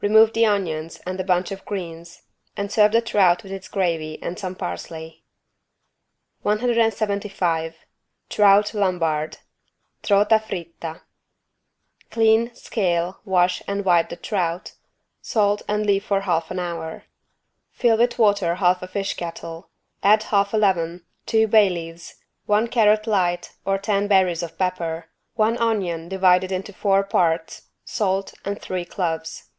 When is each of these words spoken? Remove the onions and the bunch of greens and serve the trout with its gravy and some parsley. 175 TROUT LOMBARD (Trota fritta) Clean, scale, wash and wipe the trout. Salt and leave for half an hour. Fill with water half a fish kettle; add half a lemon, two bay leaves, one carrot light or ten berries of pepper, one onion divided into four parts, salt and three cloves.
Remove 0.00 0.32
the 0.32 0.44
onions 0.44 0.98
and 1.06 1.20
the 1.20 1.22
bunch 1.22 1.52
of 1.52 1.64
greens 1.64 2.22
and 2.56 2.72
serve 2.72 2.90
the 2.90 3.00
trout 3.00 3.44
with 3.44 3.52
its 3.52 3.68
gravy 3.68 4.20
and 4.20 4.36
some 4.36 4.56
parsley. 4.56 5.22
175 6.42 7.76
TROUT 8.28 8.74
LOMBARD 8.74 9.36
(Trota 10.02 10.42
fritta) 10.42 11.02
Clean, 12.10 12.52
scale, 12.56 13.20
wash 13.24 13.62
and 13.68 13.84
wipe 13.84 14.08
the 14.08 14.16
trout. 14.16 14.72
Salt 15.22 15.62
and 15.68 15.86
leave 15.86 16.02
for 16.04 16.22
half 16.22 16.50
an 16.50 16.58
hour. 16.58 17.04
Fill 17.70 17.98
with 17.98 18.18
water 18.18 18.56
half 18.56 18.82
a 18.82 18.88
fish 18.88 19.14
kettle; 19.14 19.70
add 20.02 20.24
half 20.34 20.52
a 20.52 20.56
lemon, 20.56 21.04
two 21.24 21.46
bay 21.46 21.70
leaves, 21.70 22.16
one 22.46 22.66
carrot 22.66 23.06
light 23.06 23.52
or 23.64 23.78
ten 23.78 24.08
berries 24.08 24.42
of 24.42 24.58
pepper, 24.58 25.08
one 25.36 25.56
onion 25.58 26.08
divided 26.08 26.50
into 26.50 26.72
four 26.72 27.04
parts, 27.04 27.68
salt 27.84 28.34
and 28.44 28.60
three 28.60 28.84
cloves. 28.84 29.50